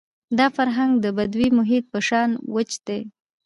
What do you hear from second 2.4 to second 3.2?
وچ دی.